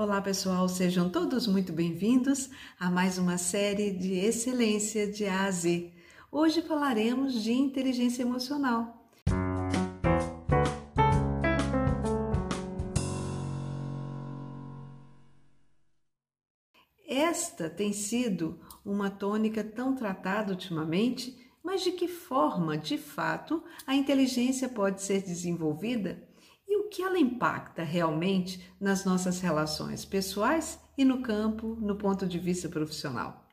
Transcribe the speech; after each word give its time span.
Olá, 0.00 0.22
pessoal, 0.22 0.68
sejam 0.68 1.10
todos 1.10 1.48
muito 1.48 1.72
bem-vindos 1.72 2.48
a 2.78 2.88
mais 2.88 3.18
uma 3.18 3.36
série 3.36 3.90
de 3.90 4.14
excelência 4.14 5.10
de 5.10 5.26
A 5.26 5.46
a 5.46 5.50
Z. 5.50 5.92
Hoje 6.30 6.62
falaremos 6.62 7.42
de 7.42 7.52
inteligência 7.52 8.22
emocional. 8.22 9.10
Esta 17.04 17.68
tem 17.68 17.92
sido 17.92 18.60
uma 18.84 19.10
tônica 19.10 19.64
tão 19.64 19.96
tratada 19.96 20.52
ultimamente, 20.52 21.36
mas 21.60 21.82
de 21.82 21.90
que 21.90 22.06
forma, 22.06 22.78
de 22.78 22.96
fato, 22.96 23.64
a 23.84 23.96
inteligência 23.96 24.68
pode 24.68 25.02
ser 25.02 25.22
desenvolvida 25.22 26.27
que 26.88 27.02
ela 27.02 27.18
impacta 27.18 27.82
realmente 27.82 28.68
nas 28.80 29.04
nossas 29.04 29.40
relações 29.40 30.04
pessoais 30.04 30.78
e 30.96 31.04
no 31.04 31.22
campo, 31.22 31.76
no 31.80 31.96
ponto 31.96 32.26
de 32.26 32.38
vista 32.38 32.68
profissional. 32.68 33.46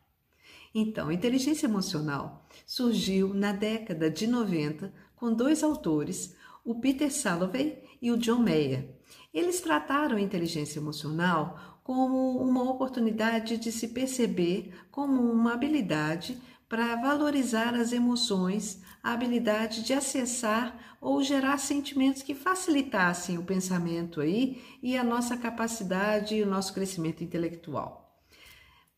Então, 0.74 1.12
inteligência 1.12 1.68
emocional 1.68 2.46
surgiu 2.66 3.34
na 3.34 3.54
década 3.54 4.10
de 4.10 4.28
90 4.28 4.94
com 5.16 5.34
dois 5.34 5.64
autores, 5.64 6.36
o 6.66 6.76
Peter 6.76 7.12
Salovey 7.12 7.82
e 8.02 8.12
o 8.12 8.18
John 8.18 8.40
Mayer. 8.40 8.90
Eles 9.34 9.62
trataram 9.62 10.18
a 10.18 10.22
inteligência 10.22 10.80
emocional 10.80 11.80
como 11.84 12.38
uma 12.40 12.64
oportunidade 12.64 13.58
de 13.58 13.72
se 13.72 13.90
perceber 13.90 14.74
como 14.90 15.22
uma 15.22 15.54
habilidade 15.54 16.42
para 16.68 16.96
valorizar 16.96 17.76
as 17.76 17.94
emoções, 17.94 18.82
a 19.04 19.14
habilidade 19.14 19.84
de 19.84 19.94
acessar 19.94 20.98
ou 21.00 21.22
gerar 21.22 21.58
sentimentos 21.60 22.24
que 22.24 22.34
facilitassem 22.34 23.38
o 23.38 23.44
pensamento 23.44 24.20
aí 24.20 24.62
e 24.82 24.98
a 24.98 25.04
nossa 25.04 25.38
capacidade 25.38 26.36
e 26.36 26.42
o 26.42 26.48
nosso 26.48 26.74
crescimento 26.74 27.24
intelectual. 27.24 28.04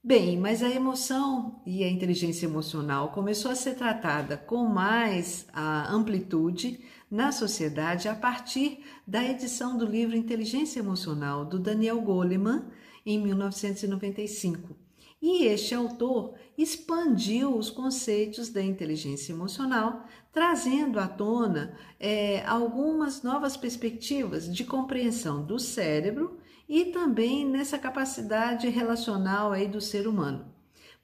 Bem, 0.02 0.40
mas 0.40 0.64
a 0.64 0.70
emoção 0.70 1.62
e 1.66 1.84
a 1.84 1.90
inteligência 1.90 2.46
emocional 2.46 3.12
começou 3.12 3.52
a 3.52 3.56
ser 3.56 3.76
tratada 3.76 4.38
com 4.38 4.66
mais 4.66 5.46
a 5.52 5.92
amplitude 5.92 6.80
na 7.12 7.34
sociedade 7.34 8.08
a 8.08 8.16
partir 8.16 8.80
da 9.06 9.22
edição 9.22 9.78
do 9.78 9.86
livro 9.86 10.16
Inteligência 10.16 10.80
Emocional 10.80 11.44
do 11.44 11.60
Daniel 11.60 12.00
Goleman 12.00 12.70
em 13.06 13.22
1995 13.22 14.87
e 15.22 15.46
este 15.46 15.74
autor 15.74 16.36
expandiu 16.58 17.56
os 17.58 17.70
conceitos 17.70 18.50
da 18.50 18.62
inteligência 18.62 19.32
emocional, 19.32 20.06
trazendo 20.32 21.00
à 21.00 21.08
tona 21.08 21.78
é, 22.00 22.46
algumas 22.46 23.24
novas 23.24 23.58
perspectivas 23.58 24.54
de 24.54 24.64
compreensão 24.64 25.44
do 25.44 25.60
cérebro 25.60 26.38
e 26.70 26.86
também 26.86 27.46
nessa 27.46 27.80
capacidade 27.80 28.68
relacional 28.70 29.52
aí 29.52 29.68
do 29.68 29.82
ser 29.82 30.08
humano. 30.08 30.57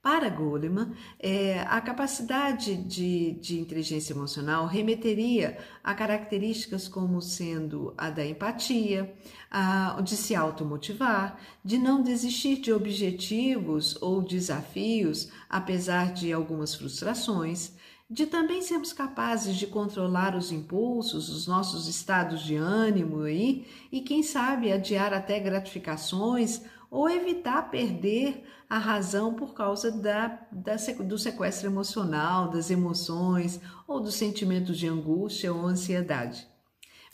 Para 0.04 0.28
Goleman, 0.28 0.92
é, 1.18 1.62
a 1.62 1.80
capacidade 1.80 2.76
de, 2.76 3.32
de 3.40 3.58
inteligência 3.58 4.12
emocional 4.12 4.66
remeteria 4.66 5.58
a 5.82 5.94
características 5.94 6.90
como 6.90 7.22
sendo 7.22 7.94
a 7.98 8.10
da 8.10 8.26
empatia, 8.26 9.16
a, 9.50 10.02
de 10.02 10.18
se 10.18 10.36
automotivar, 10.36 11.40
de 11.64 11.78
não 11.78 12.04
desistir 12.04 12.58
de 12.58 12.74
objetivos 12.74 13.98
ou 14.02 14.22
desafios, 14.22 15.32
apesar 15.50 16.12
de 16.12 16.34
algumas 16.34 16.76
frustrações, 16.76 17.72
de 18.10 18.26
também 18.26 18.62
sermos 18.62 18.92
capazes 18.92 19.56
de 19.56 19.68
controlar 19.68 20.36
os 20.36 20.52
impulsos, 20.52 21.30
os 21.30 21.48
nossos 21.48 21.88
estados 21.88 22.42
de 22.42 22.58
ânimo 22.58 23.22
aí, 23.22 23.66
e 23.90 24.02
quem 24.02 24.22
sabe 24.22 24.70
adiar 24.70 25.14
até 25.14 25.40
gratificações 25.40 26.62
ou 26.94 27.10
evitar 27.10 27.72
perder 27.72 28.44
a 28.70 28.78
razão 28.78 29.34
por 29.34 29.56
causa 29.56 29.92
da, 29.92 30.28
da, 30.52 30.76
do 31.04 31.18
sequestro 31.18 31.68
emocional, 31.68 32.52
das 32.52 32.70
emoções 32.70 33.60
ou 33.88 34.00
dos 34.00 34.14
sentimentos 34.14 34.78
de 34.78 34.88
angústia 34.88 35.52
ou 35.52 35.66
ansiedade. 35.66 36.48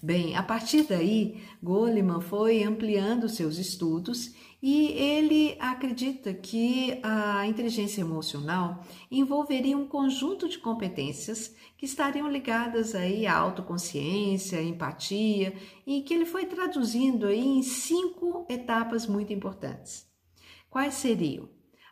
Bem, 0.04 0.36
a 0.36 0.44
partir 0.44 0.84
daí, 0.84 1.42
Goleman 1.64 2.20
foi 2.20 2.62
ampliando 2.62 3.30
seus 3.30 3.58
estudos 3.58 4.34
e 4.62 4.88
ele 4.88 5.56
acredita 5.60 6.34
que 6.34 7.00
a 7.02 7.48
inteligência 7.48 8.02
emocional 8.02 8.84
envolveria 9.10 9.78
um 9.78 9.88
conjunto 9.88 10.50
de 10.50 10.58
competências 10.58 11.56
que 11.78 11.86
estariam 11.86 12.30
ligadas 12.30 12.94
aí 12.94 13.26
à 13.26 13.38
autoconsciência, 13.38 14.60
à 14.60 14.64
empatia, 14.64 15.54
e 15.88 16.02
que 16.02 16.14
ele 16.14 16.26
foi 16.26 16.46
traduzindo 16.46 17.28
aí 17.28 17.40
em 17.40 17.64
cinco 17.64 18.46
etapas 18.50 19.08
muito 19.08 19.32
importantes. 19.32 20.06
Quais 20.70 20.96
seriam? 20.96 21.48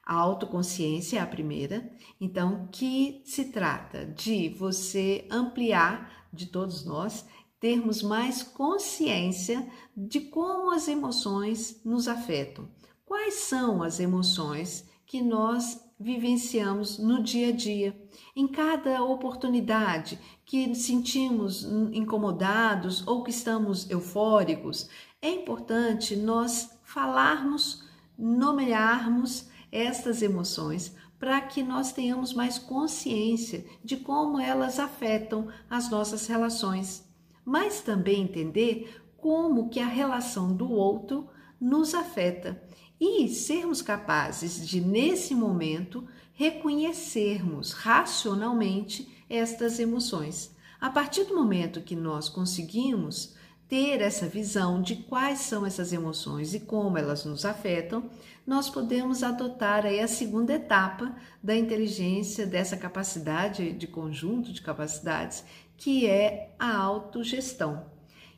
A 0.05 0.15
autoconsciência 0.15 1.19
é 1.19 1.21
a 1.21 1.27
primeira, 1.27 1.89
então 2.19 2.67
que 2.71 3.21
se 3.25 3.45
trata 3.45 4.05
de 4.05 4.49
você 4.49 5.25
ampliar 5.29 6.27
de 6.31 6.45
todos 6.45 6.85
nós 6.85 7.25
termos 7.59 8.03
mais 8.03 8.43
consciência 8.43 9.67
de 9.95 10.21
como 10.21 10.71
as 10.71 10.87
emoções 10.87 11.81
nos 11.83 12.07
afetam. 12.07 12.69
Quais 13.05 13.35
são 13.35 13.81
as 13.81 13.99
emoções 13.99 14.87
que 15.05 15.21
nós 15.21 15.81
vivenciamos 15.99 16.99
no 16.99 17.23
dia 17.23 17.49
a 17.49 17.51
dia? 17.51 17.99
Em 18.35 18.47
cada 18.47 19.03
oportunidade 19.03 20.19
que 20.45 20.75
sentimos 20.75 21.63
incomodados 21.93 23.05
ou 23.07 23.23
que 23.23 23.31
estamos 23.31 23.89
eufóricos, 23.89 24.89
é 25.21 25.29
importante 25.31 26.15
nós 26.15 26.69
falarmos, 26.83 27.83
nomearmos 28.17 29.47
estas 29.71 30.21
emoções 30.21 30.95
para 31.17 31.41
que 31.41 31.63
nós 31.63 31.91
tenhamos 31.91 32.33
mais 32.33 32.59
consciência 32.59 33.65
de 33.83 33.97
como 33.97 34.39
elas 34.39 34.79
afetam 34.79 35.47
as 35.67 35.89
nossas 35.89 36.27
relações 36.27 37.06
mas 37.47 37.79
também 37.79 38.23
entender 38.23 39.01
como 39.15 39.69
que 39.69 39.79
a 39.79 39.87
relação 39.87 40.53
do 40.53 40.69
outro 40.69 41.29
nos 41.57 41.93
afeta 41.95 42.61
e 42.99 43.29
sermos 43.29 43.81
capazes 43.81 44.67
de 44.67 44.81
nesse 44.81 45.33
momento 45.33 46.05
reconhecermos 46.33 47.71
racionalmente 47.71 49.07
estas 49.29 49.79
emoções. 49.79 50.53
A 50.77 50.89
partir 50.89 51.23
do 51.23 51.35
momento 51.35 51.81
que 51.81 51.95
nós 51.95 52.27
conseguimos 52.27 53.33
ter 53.69 54.01
essa 54.01 54.27
visão 54.27 54.81
de 54.81 54.97
quais 54.97 55.39
são 55.39 55.65
essas 55.65 55.93
emoções 55.93 56.53
e 56.53 56.59
como 56.59 56.97
elas 56.97 57.23
nos 57.23 57.45
afetam, 57.45 58.09
nós 58.45 58.69
podemos 58.69 59.23
adotar 59.23 59.85
aí 59.85 59.99
a 59.99 60.07
segunda 60.07 60.53
etapa 60.53 61.15
da 61.43 61.55
inteligência, 61.55 62.45
dessa 62.45 62.77
capacidade 62.77 63.73
de 63.73 63.87
conjunto 63.87 64.53
de 64.53 64.61
capacidades, 64.61 65.43
que 65.77 66.07
é 66.07 66.53
a 66.57 66.75
autogestão. 66.75 67.85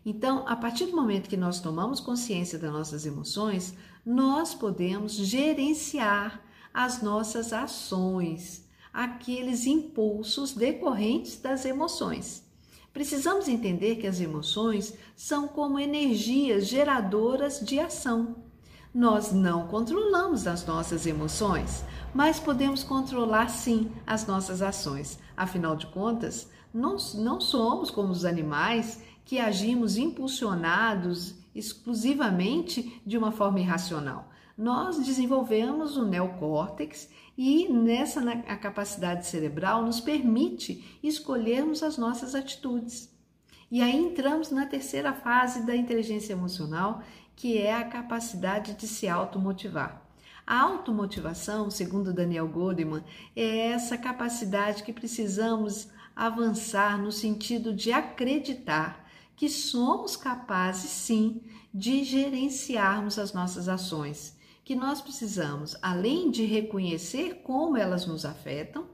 Então, 0.06 0.48
a 0.48 0.56
partir 0.56 0.86
do 0.86 0.96
momento 0.96 1.30
que 1.30 1.38
nós 1.38 1.60
tomamos 1.60 2.00
consciência 2.00 2.60
das 2.60 2.72
nossas 2.72 3.06
emoções, 3.06 3.74
nós 4.06 4.54
podemos 4.54 5.14
gerenciar 5.14 6.42
as 6.74 7.02
nossas 7.02 7.52
ações, 7.52 8.66
aqueles 8.94 9.66
impulsos 9.66 10.54
decorrentes 10.54 11.40
das 11.40 11.66
emoções. 11.66 12.44
Precisamos 12.94 13.48
entender 13.48 13.98
que 13.98 14.08
as 14.08 14.20
emoções 14.20 14.94
são 15.16 15.48
como 15.48 15.80
energias 15.80 16.68
geradoras 16.68 17.60
de 17.60 17.80
ação. 17.80 18.36
Nós 18.94 19.32
não 19.32 19.68
controlamos 19.68 20.48
as 20.48 20.66
nossas 20.66 21.06
emoções, 21.06 21.84
mas 22.14 22.40
podemos 22.40 22.84
controlar 22.84 23.50
sim 23.50 23.92
as 24.08 24.26
nossas 24.26 24.64
ações. 24.64 25.20
Afinal 25.38 25.76
de 25.76 25.86
contas, 25.88 26.50
não, 26.74 26.98
não 27.16 27.40
somos 27.40 27.90
como 27.90 28.12
os 28.12 28.26
animais 28.26 29.04
que 29.26 29.40
agimos 29.40 29.98
impulsionados 29.98 31.36
exclusivamente 31.54 33.02
de 33.06 33.18
uma 33.18 33.32
forma 33.32 33.60
irracional. 33.60 34.30
Nós 34.58 34.98
desenvolvemos 35.00 35.98
o 35.98 36.06
neocórtex 36.06 37.10
e 37.38 37.70
nessa 37.70 38.22
a 38.22 38.58
capacidade 38.58 39.26
cerebral 39.26 39.84
nos 39.84 40.02
permite 40.02 41.00
escolhermos 41.02 41.82
as 41.82 41.98
nossas 41.98 42.36
atitudes. 42.36 43.10
E 43.72 43.82
aí 43.82 43.96
entramos 43.96 44.50
na 44.50 44.66
terceira 44.66 45.14
fase 45.14 45.66
da 45.66 45.76
inteligência 45.76 46.34
emocional, 46.34 47.02
que 47.36 47.58
é 47.58 47.74
a 47.74 47.86
capacidade 47.86 48.74
de 48.74 48.88
se 48.88 49.08
automotivar. 49.08 50.02
A 50.46 50.62
automotivação, 50.62 51.70
segundo 51.70 52.12
Daniel 52.12 52.48
Goleman, 52.48 53.04
é 53.36 53.68
essa 53.68 53.98
capacidade 53.98 54.82
que 54.82 54.92
precisamos 54.92 55.88
avançar 56.16 56.98
no 57.02 57.12
sentido 57.12 57.74
de 57.74 57.92
acreditar 57.92 59.10
que 59.36 59.48
somos 59.48 60.16
capazes 60.16 60.92
sim 60.92 61.42
de 61.74 62.04
gerenciarmos 62.04 63.18
as 63.18 63.32
nossas 63.32 63.70
ações, 63.70 64.38
que 64.66 64.76
nós 64.76 65.02
precisamos, 65.02 65.76
além 65.82 66.30
de 66.30 66.44
reconhecer 66.46 67.42
como 67.44 67.78
elas 67.78 68.06
nos 68.06 68.26
afetam, 68.26 68.86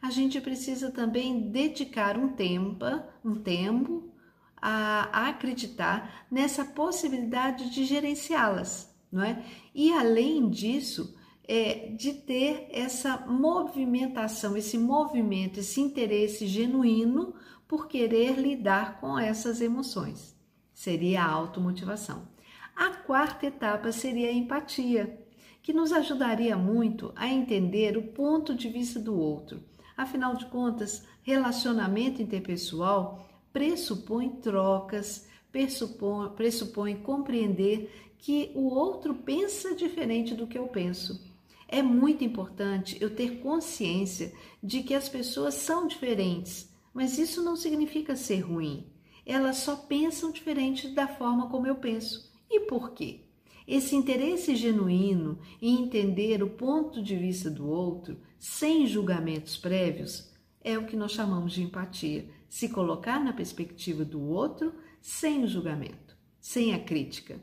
a 0.00 0.10
gente 0.10 0.40
precisa 0.40 0.90
também 0.90 1.48
dedicar 1.50 2.18
um 2.18 2.28
tempo, 2.28 2.84
um 3.24 3.34
tempo 3.34 4.12
a, 4.60 5.28
acreditar 5.28 6.26
nessa 6.30 6.64
possibilidade 6.64 7.70
de 7.70 7.84
gerenciá-las. 7.84 8.94
não 9.10 9.22
é? 9.22 9.42
E 9.74 9.92
além 9.92 10.50
disso, 10.50 11.16
é, 11.46 11.88
de 11.90 12.12
ter 12.12 12.68
essa 12.70 13.18
movimentação, 13.26 14.56
esse 14.56 14.78
movimento, 14.78 15.60
esse 15.60 15.80
interesse 15.80 16.46
genuíno 16.46 17.34
por 17.68 17.86
querer 17.86 18.38
lidar 18.38 19.00
com 19.00 19.18
essas 19.18 19.60
emoções. 19.60 20.34
Seria 20.72 21.22
a 21.22 21.30
automotivação. 21.30 22.28
A 22.74 22.90
quarta 22.90 23.46
etapa 23.46 23.92
seria 23.92 24.28
a 24.28 24.32
empatia, 24.32 25.20
que 25.62 25.72
nos 25.72 25.92
ajudaria 25.92 26.56
muito 26.56 27.12
a 27.14 27.28
entender 27.28 27.96
o 27.96 28.02
ponto 28.02 28.54
de 28.54 28.68
vista 28.68 28.98
do 28.98 29.16
outro. 29.18 29.62
Afinal 29.96 30.34
de 30.34 30.46
contas, 30.46 31.06
relacionamento 31.22 32.20
interpessoal 32.20 33.26
pressupõe 33.52 34.28
trocas, 34.30 35.28
pressupõe, 35.52 36.30
pressupõe 36.30 36.96
compreender 36.96 38.12
que 38.18 38.50
o 38.54 38.68
outro 38.68 39.14
pensa 39.14 39.74
diferente 39.74 40.34
do 40.34 40.46
que 40.46 40.58
eu 40.58 40.66
penso 40.66 41.33
é 41.74 41.82
muito 41.82 42.22
importante 42.22 42.96
eu 43.00 43.10
ter 43.16 43.40
consciência 43.40 44.32
de 44.62 44.84
que 44.84 44.94
as 44.94 45.08
pessoas 45.08 45.54
são 45.54 45.88
diferentes, 45.88 46.72
mas 46.94 47.18
isso 47.18 47.42
não 47.42 47.56
significa 47.56 48.14
ser 48.14 48.42
ruim. 48.42 48.86
Elas 49.26 49.56
só 49.56 49.74
pensam 49.74 50.30
diferente 50.30 50.86
da 50.94 51.08
forma 51.08 51.50
como 51.50 51.66
eu 51.66 51.74
penso. 51.74 52.32
E 52.48 52.60
por 52.60 52.92
quê? 52.92 53.22
Esse 53.66 53.96
interesse 53.96 54.54
genuíno 54.54 55.40
em 55.60 55.82
entender 55.82 56.44
o 56.44 56.50
ponto 56.50 57.02
de 57.02 57.16
vista 57.16 57.50
do 57.50 57.68
outro, 57.68 58.20
sem 58.38 58.86
julgamentos 58.86 59.56
prévios, 59.56 60.32
é 60.62 60.78
o 60.78 60.86
que 60.86 60.96
nós 60.96 61.10
chamamos 61.10 61.54
de 61.54 61.64
empatia. 61.64 62.30
Se 62.48 62.68
colocar 62.68 63.18
na 63.18 63.32
perspectiva 63.32 64.04
do 64.04 64.22
outro 64.22 64.72
sem 65.00 65.42
o 65.42 65.48
julgamento, 65.48 66.16
sem 66.40 66.72
a 66.72 66.78
crítica 66.78 67.42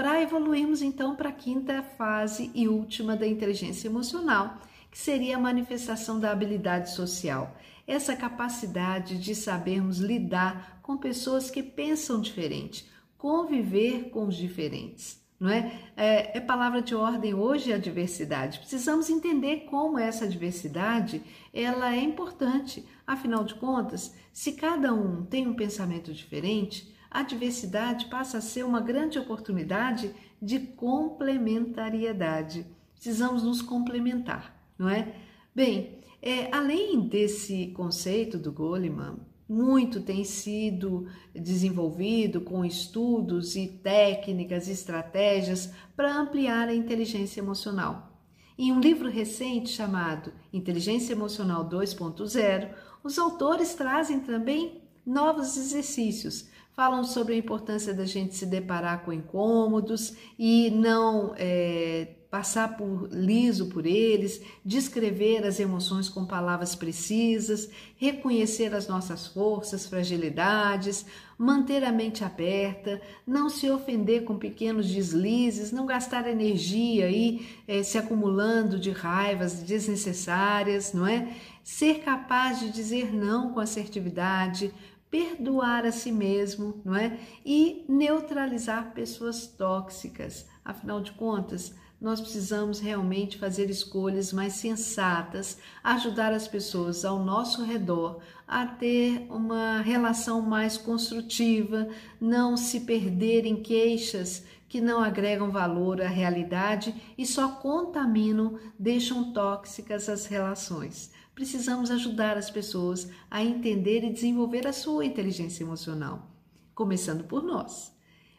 para 0.00 0.22
evoluirmos 0.22 0.80
então 0.80 1.14
para 1.14 1.28
a 1.28 1.32
quinta 1.32 1.82
fase 1.82 2.50
e 2.54 2.66
última 2.66 3.14
da 3.14 3.26
inteligência 3.26 3.86
emocional, 3.86 4.56
que 4.90 4.98
seria 4.98 5.36
a 5.36 5.38
manifestação 5.38 6.18
da 6.18 6.32
habilidade 6.32 6.90
social. 6.92 7.54
Essa 7.86 8.16
capacidade 8.16 9.18
de 9.18 9.34
sabermos 9.34 9.98
lidar 9.98 10.80
com 10.82 10.96
pessoas 10.96 11.50
que 11.50 11.62
pensam 11.62 12.18
diferente, 12.18 12.90
conviver 13.18 14.08
com 14.08 14.26
os 14.26 14.36
diferentes. 14.36 15.20
Não 15.38 15.50
é? 15.50 15.70
é? 15.94 16.38
é 16.38 16.40
palavra 16.40 16.80
de 16.80 16.94
ordem 16.94 17.34
hoje 17.34 17.70
a 17.70 17.76
diversidade. 17.76 18.58
Precisamos 18.58 19.10
entender 19.10 19.66
como 19.66 19.98
essa 19.98 20.26
diversidade 20.26 21.22
ela 21.52 21.94
é 21.94 22.00
importante. 22.00 22.88
Afinal 23.06 23.44
de 23.44 23.54
contas, 23.54 24.14
se 24.32 24.52
cada 24.52 24.94
um 24.94 25.26
tem 25.26 25.46
um 25.46 25.52
pensamento 25.52 26.10
diferente, 26.10 26.90
a 27.10 27.22
diversidade 27.22 28.06
passa 28.06 28.38
a 28.38 28.42
ser 28.42 28.64
uma 28.64 28.80
grande 28.80 29.18
oportunidade 29.18 30.14
de 30.40 30.60
complementariedade. 30.60 32.64
Precisamos 32.94 33.42
nos 33.42 33.60
complementar, 33.60 34.56
não 34.78 34.88
é? 34.88 35.14
Bem, 35.54 35.98
é, 36.22 36.54
além 36.54 37.00
desse 37.00 37.66
conceito 37.68 38.36
do 38.38 38.52
Goleman, 38.52 39.16
muito 39.48 40.00
tem 40.00 40.22
sido 40.22 41.08
desenvolvido 41.34 42.42
com 42.42 42.62
estudos 42.64 43.56
e 43.56 43.66
técnicas 43.66 44.68
e 44.68 44.72
estratégias 44.72 45.72
para 45.96 46.14
ampliar 46.14 46.68
a 46.68 46.74
inteligência 46.74 47.40
emocional. 47.40 48.12
Em 48.56 48.70
um 48.70 48.78
livro 48.78 49.10
recente 49.10 49.70
chamado 49.70 50.32
Inteligência 50.52 51.14
Emocional 51.14 51.68
2.0, 51.68 52.68
os 53.02 53.18
autores 53.18 53.74
trazem 53.74 54.20
também 54.20 54.82
novos 55.04 55.56
exercícios 55.56 56.49
falam 56.80 57.04
sobre 57.04 57.34
a 57.34 57.36
importância 57.36 57.92
da 57.92 58.06
gente 58.06 58.34
se 58.34 58.46
deparar 58.46 59.04
com 59.04 59.12
incômodos 59.12 60.14
e 60.38 60.70
não 60.70 61.34
é, 61.36 62.08
passar 62.30 62.74
por 62.78 63.06
liso 63.12 63.66
por 63.66 63.84
eles, 63.84 64.40
descrever 64.64 65.44
as 65.44 65.60
emoções 65.60 66.08
com 66.08 66.24
palavras 66.24 66.74
precisas, 66.74 67.68
reconhecer 67.98 68.74
as 68.74 68.88
nossas 68.88 69.26
forças, 69.26 69.84
fragilidades, 69.84 71.04
manter 71.36 71.84
a 71.84 71.92
mente 71.92 72.24
aberta, 72.24 72.98
não 73.26 73.50
se 73.50 73.68
ofender 73.68 74.24
com 74.24 74.38
pequenos 74.38 74.88
deslizes, 74.88 75.70
não 75.70 75.84
gastar 75.84 76.26
energia 76.26 77.04
aí 77.04 77.46
é, 77.68 77.82
se 77.82 77.98
acumulando 77.98 78.78
de 78.78 78.90
raivas 78.90 79.62
desnecessárias, 79.62 80.94
não 80.94 81.06
é? 81.06 81.28
Ser 81.62 81.98
capaz 81.98 82.58
de 82.58 82.70
dizer 82.70 83.14
não 83.14 83.52
com 83.52 83.60
assertividade, 83.60 84.72
perdoar 85.10 85.84
a 85.84 85.92
si 85.92 86.12
mesmo, 86.12 86.80
não 86.84 86.94
é? 86.94 87.18
E 87.44 87.84
neutralizar 87.88 88.92
pessoas 88.92 89.46
tóxicas. 89.46 90.46
Afinal 90.64 91.00
de 91.00 91.12
contas, 91.12 91.74
nós 92.00 92.20
precisamos 92.20 92.80
realmente 92.80 93.36
fazer 93.36 93.68
escolhas 93.68 94.32
mais 94.32 94.54
sensatas, 94.54 95.58
ajudar 95.84 96.32
as 96.32 96.48
pessoas 96.48 97.04
ao 97.04 97.18
nosso 97.22 97.62
redor 97.62 98.20
a 98.48 98.66
ter 98.66 99.26
uma 99.28 99.80
relação 99.82 100.40
mais 100.40 100.78
construtiva, 100.78 101.88
não 102.20 102.56
se 102.56 102.80
perder 102.80 103.44
em 103.44 103.56
queixas 103.62 104.44
que 104.66 104.80
não 104.80 105.02
agregam 105.02 105.50
valor 105.50 106.00
à 106.00 106.08
realidade 106.08 106.94
e 107.18 107.26
só 107.26 107.48
contaminam, 107.48 108.58
deixam 108.78 109.32
tóxicas 109.32 110.08
as 110.08 110.26
relações 110.26 111.10
precisamos 111.40 111.90
ajudar 111.90 112.36
as 112.36 112.50
pessoas 112.50 113.10
a 113.30 113.42
entender 113.42 114.04
e 114.04 114.12
desenvolver 114.12 114.66
a 114.66 114.74
sua 114.74 115.06
inteligência 115.06 115.64
emocional, 115.64 116.30
começando 116.74 117.24
por 117.24 117.42
nós. 117.42 117.96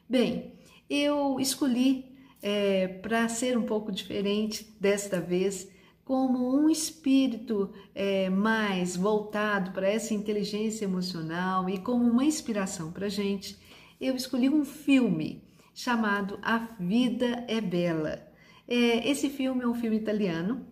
Bem, 0.07 0.53
eu 0.87 1.39
escolhi 1.39 2.15
é, 2.43 2.87
para 2.87 3.27
ser 3.27 3.57
um 3.57 3.63
pouco 3.63 3.91
diferente 3.91 4.71
desta 4.79 5.19
vez, 5.19 5.67
como 6.05 6.55
um 6.55 6.69
espírito 6.69 7.73
é, 7.95 8.29
mais 8.29 8.95
voltado 8.95 9.71
para 9.71 9.89
essa 9.89 10.13
inteligência 10.13 10.85
emocional 10.85 11.67
e 11.67 11.79
como 11.79 12.07
uma 12.07 12.23
inspiração 12.23 12.91
para 12.91 13.07
a 13.07 13.09
gente, 13.09 13.57
eu 13.99 14.15
escolhi 14.15 14.47
um 14.47 14.63
filme 14.63 15.43
chamado 15.73 16.37
A 16.43 16.67
Vida 16.79 17.45
é 17.47 17.59
Bela. 17.59 18.21
É, 18.67 19.09
esse 19.09 19.27
filme 19.27 19.63
é 19.63 19.67
um 19.67 19.73
filme 19.73 19.97
italiano 19.97 20.67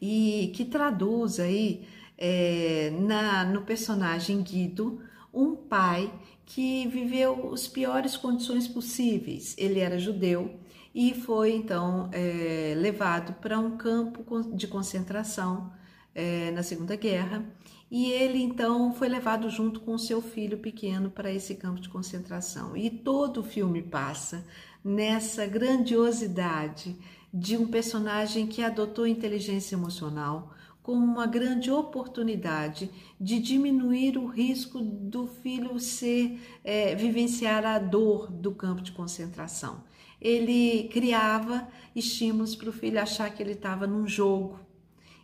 e 0.00 0.52
que 0.54 0.64
traduz 0.64 1.40
aí 1.40 1.86
é, 2.16 2.92
na, 3.00 3.44
no 3.44 3.62
personagem 3.62 4.42
Guido 4.42 5.00
um 5.32 5.54
pai 5.54 6.12
que 6.44 6.86
viveu 6.88 7.52
as 7.52 7.68
piores 7.68 8.16
condições 8.16 8.66
possíveis. 8.66 9.54
Ele 9.58 9.80
era 9.80 9.98
judeu 9.98 10.58
e 10.94 11.14
foi 11.14 11.52
então 11.52 12.08
é, 12.12 12.74
levado 12.76 13.34
para 13.34 13.58
um 13.58 13.76
campo 13.76 14.24
de 14.54 14.66
concentração 14.66 15.70
é, 16.14 16.50
na 16.50 16.62
Segunda 16.62 16.96
Guerra 16.96 17.44
e 17.90 18.10
ele 18.10 18.42
então 18.42 18.92
foi 18.92 19.08
levado 19.08 19.48
junto 19.48 19.80
com 19.80 19.96
seu 19.96 20.20
filho 20.20 20.58
pequeno 20.58 21.10
para 21.10 21.32
esse 21.32 21.54
campo 21.54 21.80
de 21.80 21.88
concentração. 21.88 22.76
E 22.76 22.90
todo 22.90 23.40
o 23.40 23.44
filme 23.44 23.82
passa 23.82 24.44
nessa 24.84 25.46
grandiosidade 25.46 26.96
de 27.32 27.56
um 27.56 27.66
personagem 27.66 28.46
que 28.46 28.62
adotou 28.62 29.06
inteligência 29.06 29.74
emocional 29.74 30.54
como 30.82 31.04
uma 31.04 31.26
grande 31.26 31.70
oportunidade 31.70 32.90
de 33.20 33.38
diminuir 33.38 34.16
o 34.16 34.24
risco 34.24 34.80
do 34.80 35.26
filho 35.26 35.78
ser 35.78 36.40
é, 36.64 36.94
vivenciar 36.94 37.66
a 37.66 37.78
dor 37.78 38.32
do 38.32 38.54
campo 38.54 38.80
de 38.80 38.92
concentração. 38.92 39.84
Ele 40.18 40.88
criava 40.88 41.68
estímulos 41.94 42.56
para 42.56 42.70
o 42.70 42.72
filho 42.72 42.98
achar 42.98 43.28
que 43.28 43.42
ele 43.42 43.52
estava 43.52 43.86
num 43.86 44.08
jogo. 44.08 44.60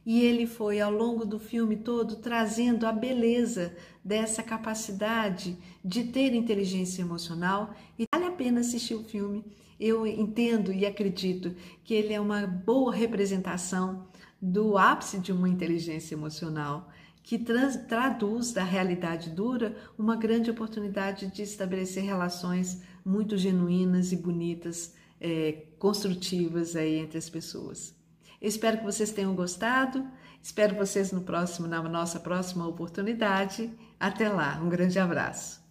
E 0.04 0.20
ele 0.20 0.46
foi 0.46 0.82
ao 0.82 0.92
longo 0.92 1.24
do 1.24 1.38
filme 1.38 1.76
todo 1.76 2.16
trazendo 2.16 2.86
a 2.86 2.92
beleza 2.92 3.74
dessa 4.04 4.42
capacidade 4.42 5.56
de 5.82 6.04
ter 6.04 6.34
inteligência 6.34 7.00
emocional. 7.00 7.74
E 7.98 8.06
vale 8.14 8.26
a 8.26 8.32
pena 8.32 8.60
assistir 8.60 8.94
o 8.94 9.02
filme 9.02 9.42
eu 9.78 10.06
entendo 10.06 10.72
e 10.72 10.86
acredito 10.86 11.54
que 11.82 11.94
ele 11.94 12.12
é 12.12 12.20
uma 12.20 12.46
boa 12.46 12.94
representação 12.94 14.06
do 14.40 14.76
ápice 14.76 15.18
de 15.18 15.32
uma 15.32 15.48
inteligência 15.48 16.14
emocional 16.14 16.90
que 17.24 17.38
trans, 17.38 17.76
traduz 17.88 18.52
da 18.52 18.62
realidade 18.62 19.30
dura 19.30 19.74
uma 19.98 20.14
grande 20.14 20.50
oportunidade 20.50 21.28
de 21.28 21.42
estabelecer 21.42 22.04
relações 22.04 22.82
muito 23.02 23.38
genuínas 23.38 24.12
e 24.12 24.16
bonitas, 24.16 24.94
é, 25.18 25.64
construtivas 25.78 26.76
aí 26.76 26.96
entre 26.96 27.16
as 27.16 27.30
pessoas. 27.30 27.94
Eu 28.40 28.48
espero 28.48 28.78
que 28.78 28.84
vocês 28.84 29.10
tenham 29.10 29.34
gostado. 29.34 30.06
Espero 30.42 30.76
vocês 30.76 31.10
no 31.10 31.22
próximo, 31.22 31.66
na 31.66 31.82
nossa 31.82 32.20
próxima 32.20 32.68
oportunidade. 32.68 33.72
Até 33.98 34.28
lá, 34.28 34.60
um 34.62 34.68
grande 34.68 34.98
abraço. 34.98 35.63